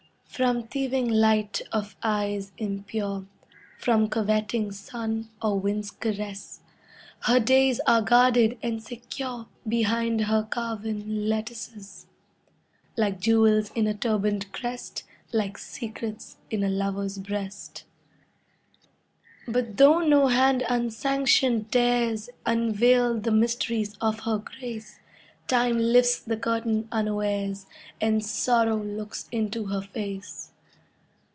From 0.33 0.63
thieving 0.63 1.07
light 1.07 1.61
of 1.71 1.95
eyes 2.01 2.51
impure, 2.57 3.27
From 3.77 4.07
coveting 4.09 4.71
sun 4.71 5.29
or 5.39 5.59
wind's 5.59 5.91
caress, 5.91 6.61
Her 7.23 7.39
days 7.39 7.79
are 7.85 8.01
guarded 8.01 8.57
and 8.63 8.81
secure 8.81 9.47
Behind 9.67 10.21
her 10.21 10.41
carven 10.43 11.29
lattices, 11.29 12.07
Like 12.97 13.19
jewels 13.19 13.71
in 13.75 13.85
a 13.85 13.93
turbaned 13.93 14.51
crest, 14.51 15.03
Like 15.31 15.59
secrets 15.59 16.37
in 16.49 16.63
a 16.63 16.69
lover's 16.69 17.19
breast. 17.19 17.83
But 19.47 19.77
though 19.77 19.99
no 19.99 20.27
hand 20.29 20.63
unsanctioned 20.67 21.69
dares 21.69 22.31
Unveil 22.47 23.19
the 23.19 23.31
mysteries 23.31 23.95
of 24.01 24.21
her 24.21 24.39
grace, 24.39 24.97
Time 25.47 25.77
lifts 25.77 26.19
the 26.19 26.37
curtain 26.37 26.87
unawares, 26.93 27.65
And 27.99 28.23
Sorrow 28.23 28.77
looks 28.81 29.27
into 29.33 29.65
her 29.65 29.81
face 29.81 30.53